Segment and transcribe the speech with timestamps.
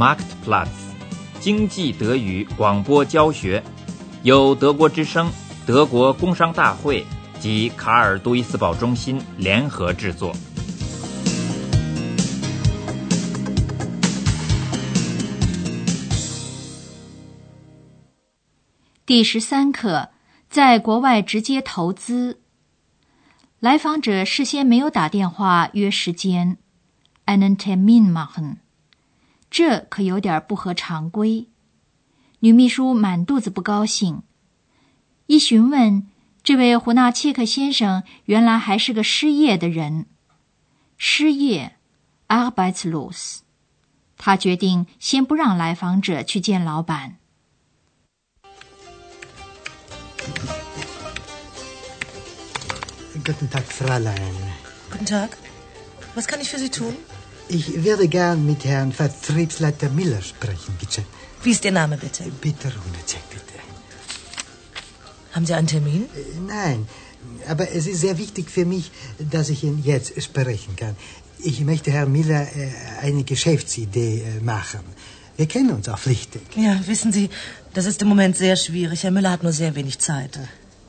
[0.00, 0.70] Marktplatz，
[1.40, 3.62] 经济德语广播教学，
[4.22, 5.30] 由德国之声、
[5.66, 7.04] 德国工商大会
[7.38, 10.32] 及卡尔杜伊斯堡中心联合制作。
[19.04, 20.08] 第十三课，
[20.48, 22.40] 在国外直接投资。
[23.58, 26.56] 来访者事先没有打电话约时间
[27.26, 28.56] ，einen Termin machen，
[29.50, 31.48] 这可有点不合常规。
[32.38, 34.22] 女秘书满肚子不高兴。
[35.26, 36.06] 一询问，
[36.42, 40.06] 这位胡纳切克先生原来还是个失业的人，
[40.96, 41.76] 失业
[42.28, 43.40] ，Arbeitslos。
[44.16, 47.16] 他决定先不让来访者去见老板。
[53.22, 54.34] Guten Tag, Fräulein.
[54.90, 55.30] Guten Tag.
[56.14, 56.94] Was kann ich für Sie tun?
[57.52, 61.02] Ich würde gern mit Herrn Vertriebsleiter Miller sprechen, bitte.
[61.42, 62.22] Wie ist Ihr Name, bitte?
[62.40, 63.58] Bitte, Runacek, bitte.
[65.32, 66.02] Haben Sie einen Termin?
[66.02, 66.86] Äh, nein,
[67.48, 70.94] aber es ist sehr wichtig für mich, dass ich ihn jetzt sprechen kann.
[71.38, 72.70] Ich möchte Herrn Miller äh,
[73.02, 74.84] eine Geschäftsidee äh, machen.
[75.36, 76.42] Wir kennen uns auch flüchtig.
[76.54, 77.30] Ja, wissen Sie,
[77.74, 79.02] das ist im Moment sehr schwierig.
[79.02, 80.38] Herr Müller hat nur sehr wenig Zeit.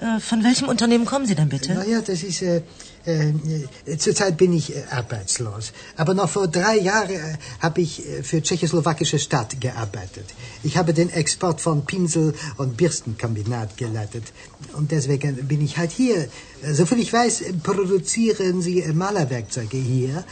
[0.01, 1.73] Äh, von welchem Unternehmen kommen Sie denn bitte?
[1.75, 2.41] Na ja, das ist.
[2.41, 2.61] Äh,
[3.05, 5.73] äh, zurzeit bin ich äh, arbeitslos.
[5.97, 10.25] Aber noch vor drei Jahren äh, habe ich äh, für tschechoslowakische Stadt gearbeitet.
[10.63, 14.25] Ich habe den Export von Pinsel- und Bürstenkombinat geleitet.
[14.73, 16.27] Und deswegen bin ich halt hier.
[16.71, 20.23] Soviel ich weiß, produzieren Sie Malerwerkzeuge hier.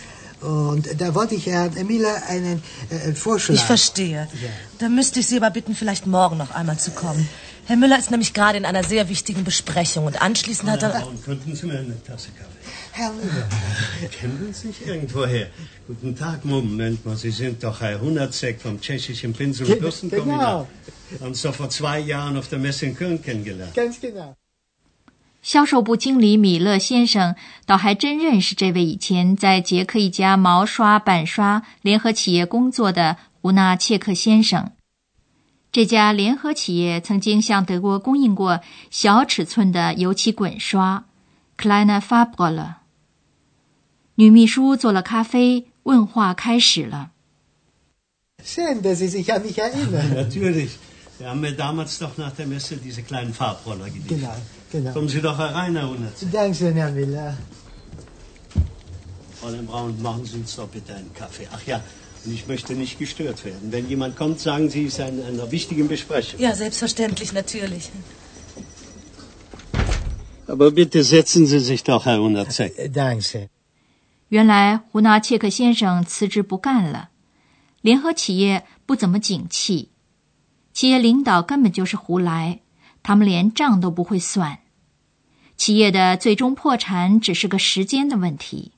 [0.42, 3.56] Und da wollte ich Herrn Miller einen äh, Vorschlag.
[3.56, 4.28] Ich verstehe.
[4.42, 4.50] Ja.
[4.78, 7.28] Da müsste ich Sie aber bitten, vielleicht morgen noch einmal zu kommen.
[7.69, 10.93] Herr Müller ist nämlich gerade in einer sehr wichtigen Besprechung und anschließend hat er...
[10.95, 12.55] Warum könnten Sie mir eine Tasse Kaffee?
[12.93, 13.49] Herr Müller.
[14.11, 15.49] Kennen Sie sich irgendwoher?
[15.87, 20.67] Guten Tag, Moment mal, Sie sind doch Herr Hundertzek vom tschechischen Pinsel- und Bürstenkombinat.
[21.11, 21.25] Genau.
[21.25, 23.75] Haben Sie vor zwei Jahren auf der Messe in Köln kennengelernt.
[23.75, 24.37] Ganz genau.
[25.45, 27.37] 销售部经理米勒先生
[27.67, 34.73] 倒还真认识这位以前在捷克一家毛刷板刷联合企业工作的胡纳切克先生。
[35.72, 41.06] 这家联合企业曾经向德国供应过小尺寸的油漆滚刷
[41.58, 42.76] ，Kleine Fabrile。
[44.16, 47.12] 女秘书做了咖啡，问话开始了。
[48.44, 50.16] Schön, dass Sie sich an mich erinnern.
[50.16, 50.72] Natürlich.
[51.20, 54.10] Wir haben mir damals doch nach der Messe diese kleinen Farbroller geliefert.
[54.10, 54.34] Genau,
[54.72, 54.94] genau.
[54.94, 56.32] Kommen Sie doch herein, Herr Hundertzek.
[56.32, 57.38] Dankeschön, Herr Miller.
[59.40, 61.48] Fräulein Braun, machen Sie uns doch bitte einen Kaffee.
[61.52, 61.84] Ach ja, und
[62.26, 63.72] ich möchte nicht gestört werden.
[63.72, 66.40] Wenn jemand kommt, sagen Sie, es ist in einer wichtigen Besprechung.
[66.40, 67.90] Ja, selbstverständlich, natürlich.
[70.48, 72.92] Aber bitte setzen Sie sich doch, Herr Hundertzek.
[72.92, 73.50] Danke.
[74.30, 77.10] 原来胡纳切克先生辞职不干了，
[77.82, 79.90] 联合企业不怎么景气，
[80.72, 82.60] 企业领导根本就是胡来，
[83.02, 84.60] 他们连账都不会算，
[85.58, 88.74] 企业的最终破产只是个时间的问题。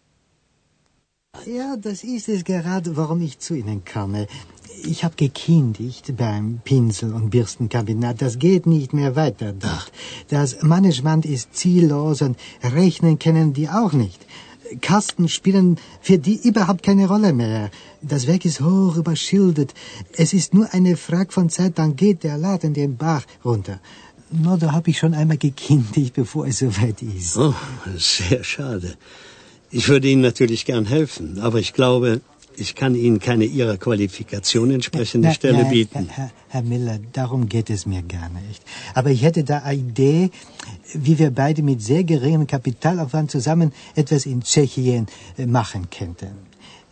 [1.46, 4.28] Ja, das ist es gerade, warum ich zu Ihnen komme.
[4.84, 8.22] Ich habe gekündigt beim Pinsel- und Bürstenkabinett.
[8.22, 9.92] Das geht nicht mehr weiter dort.
[10.28, 14.20] Das Management ist ziellos und rechnen können die auch nicht.
[14.82, 17.72] Kasten spielen für die überhaupt keine Rolle mehr.
[18.02, 19.74] Das Werk ist hoch überschildert.
[20.14, 23.80] Es ist nur eine Frage von Zeit, dann geht der Laden den Bach runter.
[24.32, 27.38] Nur da habe ich schon einmal gekündigt, bevor es soweit ist.
[27.38, 27.56] Oh,
[27.98, 28.96] sehr schade.
[29.71, 32.21] Ich würde Ihnen natürlich gern helfen, aber ich glaube,
[32.57, 36.09] ich kann Ihnen keine Ihrer Qualifikation entsprechende Na, Stelle nein, bieten.
[36.09, 38.63] Herr, Herr Miller, darum geht es mir gar nicht.
[38.95, 40.31] Aber ich hätte da eine Idee,
[40.95, 46.33] wie wir beide mit sehr geringem Kapitalaufwand zusammen etwas in Tschechien äh, machen könnten.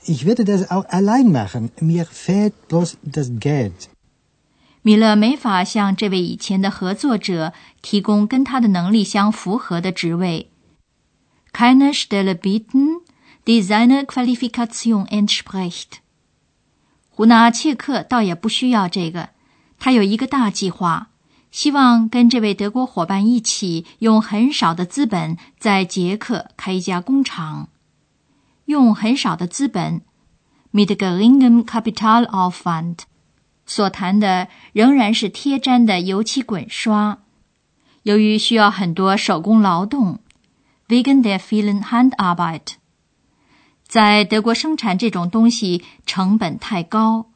[0.05, 1.71] Ich würde das auch allein machen.
[1.81, 3.89] Mir fehlt bloß das Geld.
[4.87, 10.51] 米勒没法向这位以前的合作者提供跟他的能力相符合的职位。
[11.52, 13.02] Keine Stelle bieten,
[13.46, 16.00] die seiner Qualifikation entspricht。
[17.10, 19.30] 胡纳切克倒也不需要这个，
[19.78, 21.10] 他有一个大计划，
[21.52, 27.70] 希望跟这位德国伙伴一起用很少的资本在捷克开一家工厂。
[28.66, 30.02] 用很少的资本
[30.72, 33.00] ，mit geringem Kapitalaufwand，
[33.66, 37.18] 所谈的仍然是贴粘的油漆滚刷。
[38.04, 40.20] 由于需要很多手工劳动。
[40.90, 42.74] Wegen der vielen Handarbeit。
[43.88, 47.28] 在德国生产这种东西成本太高，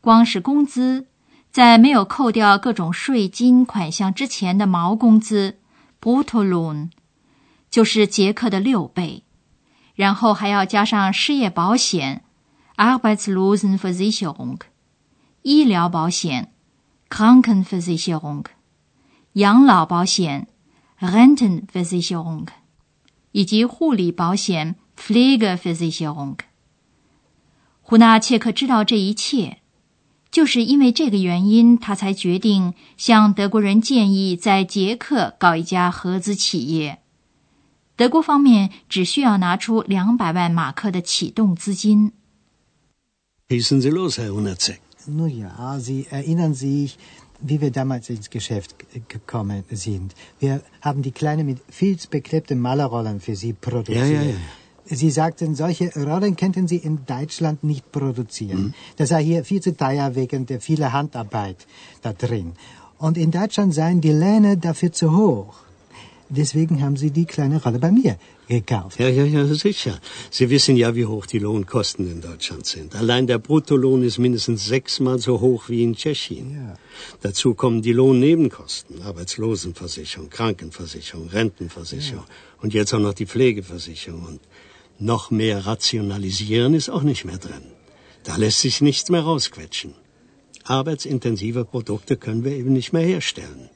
[0.00, 1.06] 光是工资，
[1.52, 5.58] 在没有扣掉各种税金款项之前的毛工资
[6.00, 6.90] （Bruttolohn）
[7.70, 9.22] 就是捷克的六倍，
[9.94, 12.24] 然后还要加上失业保险
[12.76, 14.60] （Arbeitslosenversicherung），
[15.42, 16.52] 医疗保险
[17.08, 18.44] （Krankenversicherung）、
[19.34, 20.48] 养老保险
[21.00, 22.46] （Rentenversicherung）
[23.34, 26.36] 以及护理保险 （pflege physician）。
[27.82, 29.58] 胡纳切克知道这一切，
[30.30, 37.00] 就是因为这个原因，他才决定向德国人建议在捷克搞一家合资企业。
[37.96, 42.12] 德国方面只需要拿出两百万马克的启动资金。
[47.46, 48.74] Wie wir damals ins Geschäft
[49.08, 50.14] gekommen sind.
[50.40, 54.08] Wir haben die Kleine mit filzbeklebten Malerrollen für Sie produziert.
[54.08, 54.34] Ja, ja, ja.
[54.86, 58.62] Sie sagten, solche Rollen könnten Sie in Deutschland nicht produzieren.
[58.62, 58.74] Mhm.
[58.96, 61.66] Das sei hier viel zu teuer wegen der vielen Handarbeit
[62.02, 62.52] da drin.
[62.98, 65.63] Und in Deutschland seien die Löhne dafür zu hoch.
[66.36, 68.16] Deswegen haben Sie die kleine Rolle bei mir
[68.48, 68.98] gekauft.
[68.98, 69.98] Ja, ja, ja, sicher.
[70.30, 72.94] Sie wissen ja, wie hoch die Lohnkosten in Deutschland sind.
[72.94, 76.46] Allein der Bruttolohn ist mindestens sechsmal so hoch wie in Tschechien.
[76.54, 76.74] Ja.
[77.22, 82.62] Dazu kommen die Lohnnebenkosten, Arbeitslosenversicherung, Krankenversicherung, Rentenversicherung ja.
[82.62, 84.24] und jetzt auch noch die Pflegeversicherung.
[84.24, 84.40] Und
[84.98, 87.64] noch mehr rationalisieren ist auch nicht mehr drin.
[88.24, 89.94] Da lässt sich nichts mehr rausquetschen.
[90.64, 93.68] Arbeitsintensive Produkte können wir eben nicht mehr herstellen.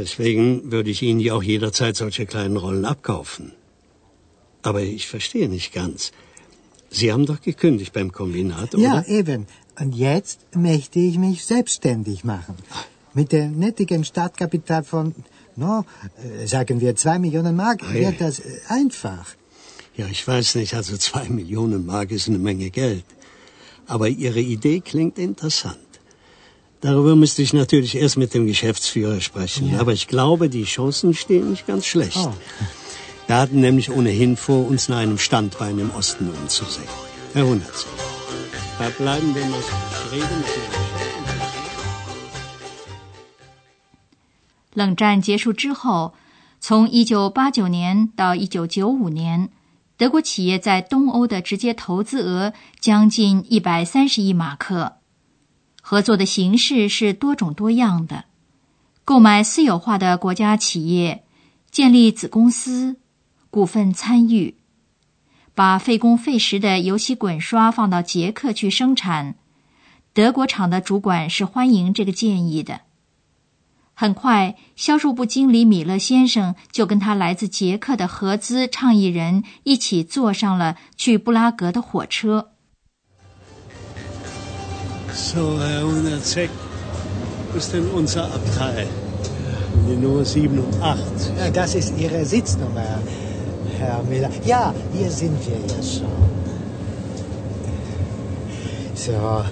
[0.00, 3.52] Deswegen würde ich Ihnen ja auch jederzeit solche kleinen Rollen abkaufen.
[4.62, 6.12] Aber ich verstehe nicht ganz.
[6.98, 8.82] Sie haben doch gekündigt beim Kombinat, oder?
[8.82, 9.46] Ja, eben.
[9.78, 10.38] Und jetzt
[10.68, 12.54] möchte ich mich selbstständig machen.
[13.12, 15.14] Mit dem nettigen Startkapital von,
[15.56, 15.84] no,
[16.24, 19.26] äh, sagen wir zwei Millionen Mark, ah, wird das äh, einfach.
[19.98, 23.04] Ja, ich weiß nicht, also zwei Millionen Mark ist eine Menge Geld.
[23.86, 25.89] Aber Ihre Idee klingt interessant.
[26.82, 29.72] Darüber müsste ich natürlich erst mit dem Geschäftsführer sprechen.
[29.72, 29.80] Ja.
[29.80, 32.16] Aber ich glaube, die Chancen stehen nicht ganz schlecht.
[32.16, 32.32] Oh.
[33.26, 36.88] Wir hatten nämlich ohnehin vor, uns nach einem Standbein im Osten umzusehen.
[37.34, 37.86] Herr Hundertz,
[38.78, 39.60] da bleiben wir mal
[40.10, 40.44] reden.
[44.72, 46.14] 冷战结束之后，
[46.60, 49.50] 从一九八九年到一九九五年，
[49.98, 54.99] 德国企业在东欧的直接投资额将近一百三十亿马克。
[55.90, 58.26] 合作的形式是多种多样的：
[59.04, 61.24] 购买私有化的国家企业，
[61.68, 63.00] 建立子公司，
[63.50, 64.54] 股份参与，
[65.52, 69.34] 把费工费时的油漆滚刷放到捷克去生产。
[70.12, 72.82] 德国厂的主管是欢迎这个建议的。
[73.92, 82.49] 很快，销售部经理米勒先生就跟他来自捷克的合资倡议人一起坐上了去布拉格的火车。
[85.14, 86.50] So, Herr Hunazek,
[87.50, 88.86] wo ist denn unser Abteil?
[89.88, 90.98] Die Nummer 7 und 8.
[91.36, 93.00] Ja, das ist Ihre Sitznummer,
[93.78, 94.30] Herr Miller.
[94.44, 96.06] Ja, hier sind wir ja schon.
[98.94, 99.44] So,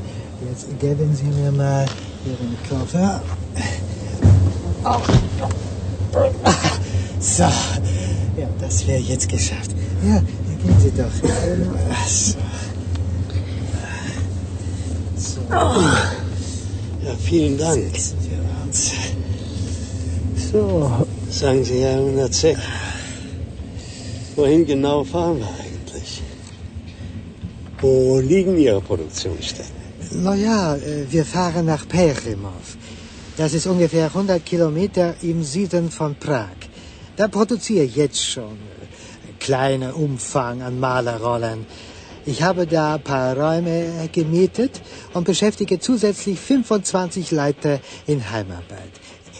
[0.48, 1.86] jetzt geben Sie mir mal
[2.24, 3.20] Ihren Koffer.
[4.84, 5.00] Oh.
[7.20, 9.72] So, ja, das wäre jetzt geschafft.
[10.06, 11.10] Ja, gehen Sie doch.
[12.06, 12.38] So.
[15.16, 15.37] so.
[15.37, 15.37] Oh.
[15.50, 17.92] Ja, vielen Dank.
[20.52, 20.90] So,
[21.30, 22.58] sagen Sie, Herr Unazek,
[24.36, 26.22] wohin genau fahren wir eigentlich?
[27.80, 29.78] Wo liegen Ihre Produktionsstätten?
[30.12, 32.76] Na ja, äh, wir fahren nach Perimov.
[33.36, 36.58] Das ist ungefähr 100 Kilometer im Süden von Prag.
[37.16, 38.58] Da produziere ich jetzt schon
[39.38, 41.66] kleiner Umfang an Malerrollen.
[42.26, 44.80] Ich habe da ein paar Räume gemietet
[45.14, 48.92] und beschäftige zusätzlich 25 Leute in Heimarbeit.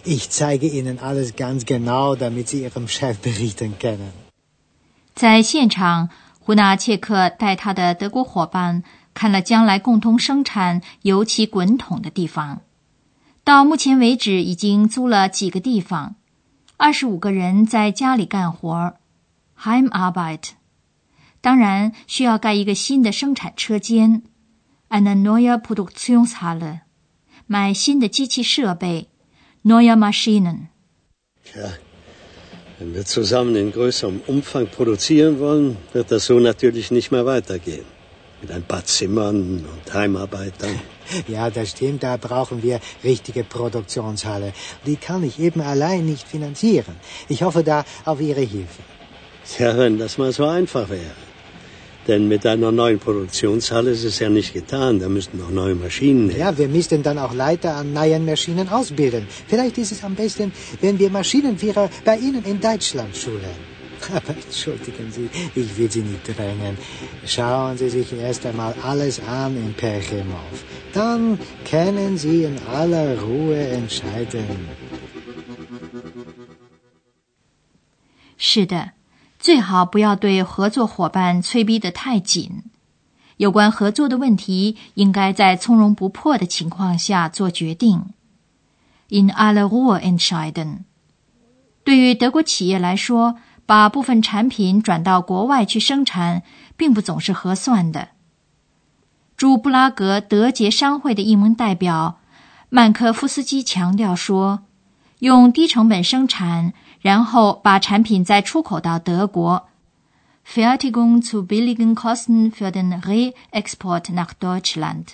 [0.05, 4.13] Ich zeige Ihnen alles ganz genau, damit Sie Ihrem Chef berichten können.
[5.15, 6.09] 在现场，
[6.39, 12.61] 胡纳切克带他的德国伙伴看了将来共同生产油漆滚筒的地方。
[13.45, 16.15] 到目前为止，已经租了几个地方，
[16.77, 18.95] 二十五个人在家里干活
[19.61, 20.58] （Heimarbeit）。
[21.48, 24.24] 当然，需要盖一个新的生产车间
[24.90, 26.82] （eine neue Produktionshalle），
[27.48, 29.08] 买新的机器设备
[29.64, 31.74] （neue Maschinen）。Ja,
[32.80, 37.86] wenn wir zusammen in größerem Umfang produzieren wollen, wird das so natürlich nicht mehr weitergehen.
[38.42, 40.80] Mit ein paar Zimmern und Heimarbeitern.
[41.28, 42.04] Ja, das stimmt.
[42.04, 44.54] Da brauchen wir richtige Produktionshalle.
[44.86, 46.96] Die kann ich eben allein nicht finanzieren.
[47.30, 48.82] Ich hoffe da auf Ihre Hilfe.
[49.60, 51.16] Ja, wenn das mal so einfach wäre.
[52.09, 54.99] Denn mit einer neuen Produktionshalle ist es ja nicht getan.
[54.99, 56.39] Da müssten noch neue Maschinen her.
[56.39, 59.27] Ja, wir müssten dann auch Leiter an neuen Maschinen ausbilden.
[59.47, 60.51] Vielleicht ist es am besten,
[60.81, 63.57] wenn wir Maschinenführer bei Ihnen in Deutschland schulen.
[64.15, 66.79] Aber entschuldigen Sie, ich will Sie nicht drängen.
[67.27, 70.57] Schauen Sie sich erst einmal alles an in Perchemov.
[70.95, 71.39] Dann
[71.71, 74.69] können Sie in aller Ruhe entscheiden.
[78.41, 78.93] 是的，
[79.49, 82.65] 最好不要对合作伙伴催逼得太紧。
[83.39, 88.09] 有关合作的问题，应该在从容不迫的情况下做决定。
[89.09, 90.81] In aller Ruhe entscheiden。
[91.83, 96.43] 对于德国企业来说，把部分产品转到国外去生产，
[96.77, 98.09] 并不总是合算的。
[99.39, 102.19] 驻布拉格德捷商会的一名代表
[102.69, 104.65] 曼科夫斯基强调说
[105.21, 109.69] ：“用低成本生产，然后把产品再出口到德国
[110.47, 115.05] ，Fertigung zu billigen Kosten für den Re-Export nach Deutschland。”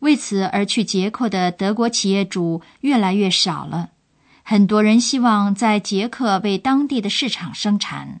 [0.00, 3.90] 为此而去捷克的德国企业主越来越少了。
[4.44, 8.20] 很多人希望在捷克为当地的市场生产。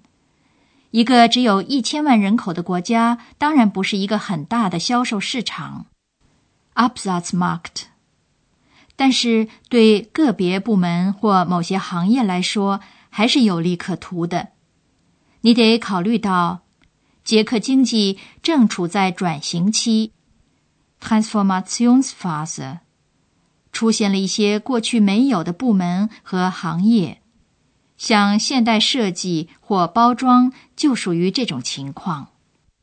[0.90, 5.86] 一个只有一千万人口的国家，当然不是一个很大的销售市场
[6.74, 7.84] （Absatzmarkt）。
[8.98, 14.48] 但是对个别部门或某些行业来说，还是有利可图的。
[15.42, 16.62] 你得考虑到，
[17.22, 20.10] 捷克经济正处在转型期
[21.00, 22.78] （Transformationsphase）。
[23.70, 27.22] 出现了一些过去没有的部门和行业，
[27.96, 32.30] 像现代设计或包装就属于这种情况。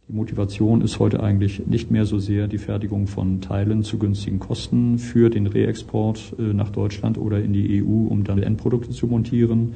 [0.07, 4.37] Die Motivation ist heute eigentlich nicht mehr so sehr die Fertigung von Teilen zu günstigen
[4.37, 9.73] Kosten für den Reexport nach Deutschland oder in die EU, um dann Endprodukte zu montieren,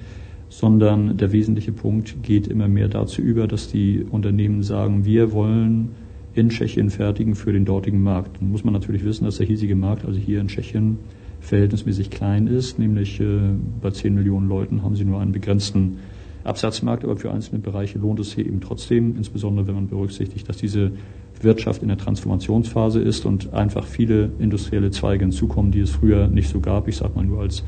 [0.47, 5.89] sondern der wesentliche Punkt geht immer mehr dazu über, dass die Unternehmen sagen, wir wollen
[6.35, 8.39] in Tschechien fertigen für den dortigen Markt.
[8.39, 10.99] Dann muss man natürlich wissen, dass der hiesige Markt, also hier in Tschechien,
[11.39, 13.39] verhältnismäßig klein ist, nämlich äh,
[13.81, 15.97] bei 10 Millionen Leuten haben sie nur einen begrenzten
[16.44, 20.58] Absatzmarkt, aber für einzelne Bereiche lohnt es hier eben trotzdem, insbesondere wenn man berücksichtigt, dass
[20.58, 20.92] diese
[21.40, 26.48] Wirtschaft in der Transformationsphase ist und einfach viele industrielle Zweige hinzukommen, die es früher nicht
[26.48, 26.86] so gab.
[26.86, 27.62] Ich sage mal nur als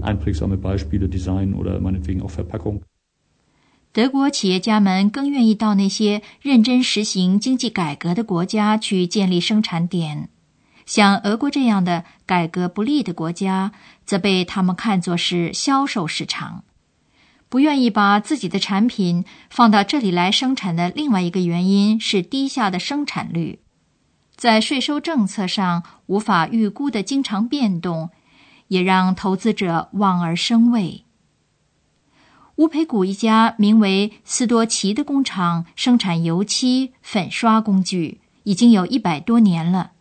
[0.00, 2.80] einprägsame Beispiele Design oder meinetwegen auch Verpackung.
[3.92, 10.30] 德国企业家们更愿意到那些认真实行经济改革的国家去建立生产点，
[10.84, 13.70] 像俄国这样的改革不利的国家，
[14.04, 16.64] 则被他们看作是销售市场，
[17.49, 23.59] 不愿意把自己的产品放到这里来生产的另外一个原因是低下的生产率，
[24.35, 28.11] 在税收政策上无法预估的经常变动，
[28.67, 31.05] 也让投资者望而生畏。
[32.57, 39.93] 乌培古一家名为斯多奇的工厂生产油漆、粉刷工具，已经有一百多年了。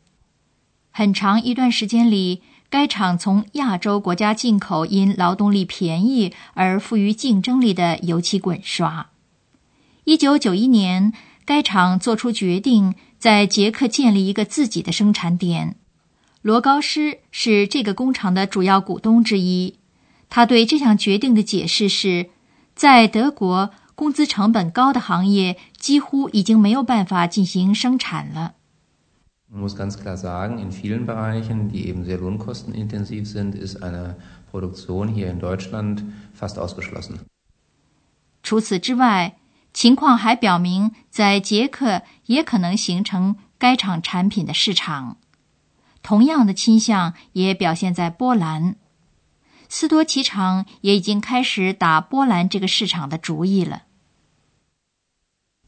[0.90, 9.11] 很长一段时间里，该厂从亚洲国家进口因劳动力便宜而富于竞争力的油漆滚刷。
[10.05, 11.13] 一九九一年，
[11.45, 15.77] 该厂做出决定，在捷克建立一个自己的生产点。
[16.43, 19.77] 罗高施是这个工厂的主要股东之一。
[20.29, 22.31] 他对这项决定的解释是。
[22.75, 28.55] 在德国，工资成本高的行业几乎已经没有办法进行生产了。
[29.50, 34.17] Man muss ganz klar sagen, in vielen Bereichen, die eben sehr lohnkostenintensiv sind, ist eine
[34.50, 37.21] Produktion hier in Deutschland fast ausgeschlossen.
[38.43, 39.37] 除此之外，
[39.73, 45.17] 情况还表明，在捷克也可能形成该厂产品的市场。
[46.02, 48.76] 同样的倾向也表现在波兰。
[49.71, 53.83] 斯多奇厂也已经开始打波兰这个市场的主意了。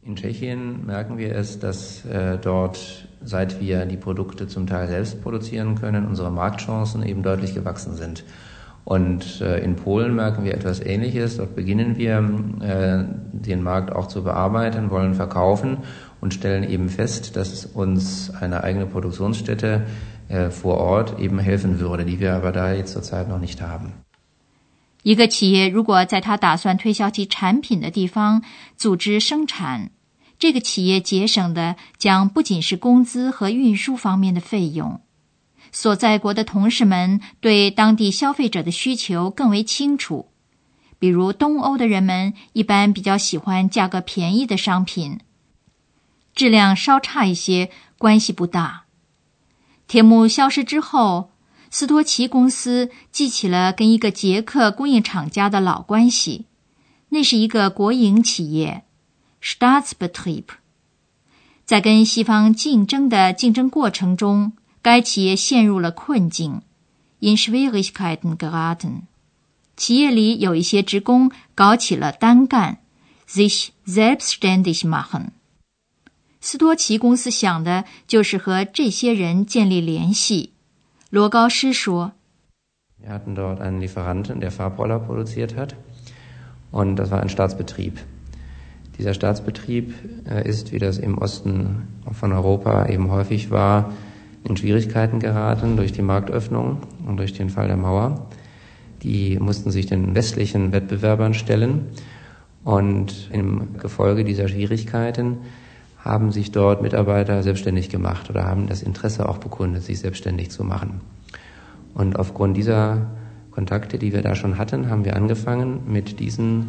[0.03, 5.23] In Tschechien merken wir es, dass äh, dort, seit wir die Produkte zum Teil selbst
[5.23, 8.25] produzieren können, unsere Marktchancen eben deutlich gewachsen sind.
[8.87, 11.37] Und äh, in Polen merken wir etwas Ähnliches.
[11.37, 12.17] Dort beginnen wir,
[12.61, 15.79] äh, den Markt auch zu bearbeiten, wollen verkaufen
[16.23, 19.83] und stellen eben fest, dass uns eine eigene Produktionsstätte
[20.51, 23.95] vor Ort eben helfen würde, die wir aber da jetzt zurzeit noch nicht haben.
[25.03, 28.43] 一个企业如果在他打算推销其产品的地方
[28.77, 29.91] 组织生产，
[30.39, 35.01] 这个企业节省的将不仅是工资和运输方面的费用。
[35.73, 40.31] 所在国的同事们对当地消费者的需求更为清楚，
[40.99, 45.21] 比如东欧的人们一般比较喜欢价格便宜的商品，
[46.35, 48.85] 质量稍差一些关系不大。
[49.87, 51.31] 铁幕消失之后，
[51.71, 56.47] 斯多奇公司记起了跟一个捷克供应厂家的老关系。
[57.11, 58.85] 那是一个国营企业
[59.43, 60.45] ，Staatsbetrieb。
[61.65, 66.63] 在跟西方竞争的竞争过程中，该企业陷入了困境
[67.21, 69.03] ，in Schwierigkeiten geraten。
[69.77, 72.79] 企业里有一些职工搞起了单干
[73.29, 75.29] sich selbstständig machen。
[76.41, 80.50] 斯多奇公司想的就是和这些人建立联系。
[81.10, 82.12] 罗高师说：“
[82.98, 85.76] Wir hatten dort einen Lieferanten, der Farbroller produziert hat,
[86.72, 88.00] und das war ein Staatsbetrieb.
[88.98, 89.94] Dieser Staatsbetrieb
[90.46, 93.92] ist, wie das im Osten von Europa eben häufig war,
[94.44, 98.28] in Schwierigkeiten geraten durch die Marktöffnung und durch den Fall der Mauer.
[99.04, 101.88] Die mussten sich den westlichen Wettbewerbern stellen
[102.64, 105.40] und im Gefolge dieser Schwierigkeiten
[106.00, 110.64] haben sich dort Mitarbeiter selbstständig gemacht oder haben das Interesse auch bekundet, sich selbstständig zu
[110.64, 111.02] machen.
[111.94, 113.08] Und aufgrund dieser
[113.52, 116.68] Kontakte, die wir da schon hatten, haben wir angefangen, mit diesen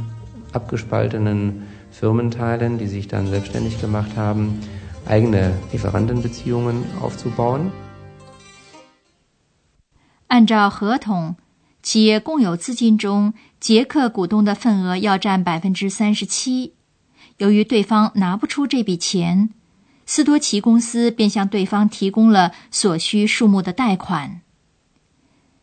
[0.52, 4.60] abgespaltenen Firmenteilen, die sich dann selbstständig gemacht haben,
[5.06, 7.72] eigene Lieferantenbeziehungen aufzubauen.
[10.28, 11.36] 按照合同，
[11.82, 16.72] 企业共有资金中，捷克股东的份额要占百分之三十七。
[17.41, 19.49] 由于对方拿不出这笔钱，
[20.05, 24.41] 斯多奇公司便向对方提供了所需数目的贷款。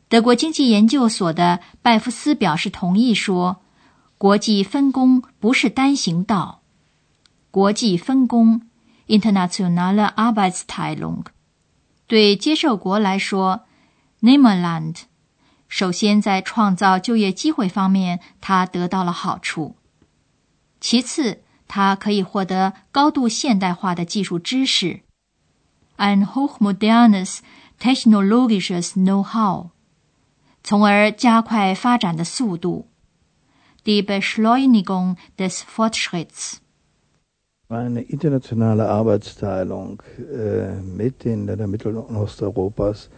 [0.08, 3.60] 德国经济研究所的拜夫斯表示同意，说
[4.18, 6.62] ：“国际分工不是单行道。
[7.52, 8.62] 国际分工
[9.06, 11.26] （Internationale Arbeitsteilung）
[12.08, 13.66] 对接受国来说
[14.22, 15.02] n e m e r l a n d
[15.68, 19.76] 首先在创造就业机会方面，他得到了好处。
[20.80, 25.01] 其次，他可以获得高度现代化的技术知识，
[25.97, 27.39] ein hochmodernes
[27.79, 29.69] technologisches Know-how，
[30.63, 32.87] 从而加快发展的速度，
[33.83, 43.09] die Beschleunigung des Fortschritts。Eine internationale Arbeitsteilung äh, mit den Ländern Mittel- und Osteuropas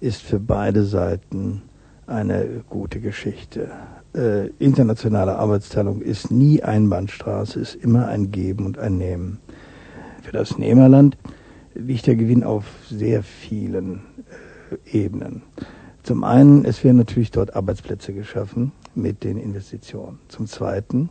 [0.00, 1.62] ist für beide Seiten
[2.06, 3.70] eine gute Geschichte.
[4.13, 9.39] äh, internationale Arbeitsteilung ist nie Einbahnstraße, ist immer ein Geben und ein Nehmen.
[10.21, 11.17] Für das Nehmerland
[11.73, 14.01] liegt der Gewinn auf sehr vielen
[14.85, 15.43] äh, Ebenen.
[16.03, 20.19] Zum einen, es werden natürlich dort Arbeitsplätze geschaffen mit den Investitionen.
[20.27, 21.09] Zum zweiten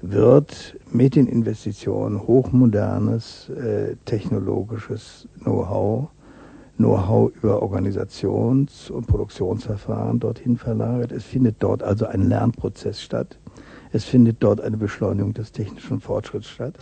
[0.00, 6.08] wird mit den Investitionen hochmodernes äh, technologisches Know-how
[6.76, 11.12] Know-how über Organisations- und Produktionsverfahren dorthin verlagert.
[11.12, 13.38] Es findet dort also ein Lernprozess statt.
[13.92, 16.74] Es findet dort eine Beschleunigung des technischen Fortschritts statt.